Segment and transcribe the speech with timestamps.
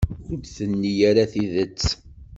[0.31, 1.81] Ur d-tenni ara tidet.